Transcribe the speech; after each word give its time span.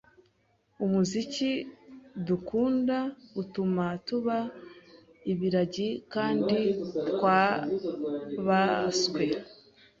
Umuziki 0.85 1.51
dukunda 2.27 2.97
utuma 3.41 3.85
tuba 4.07 4.37
ibiragi 5.31 5.89
kandi 6.13 6.57
twabaswe 7.09 9.23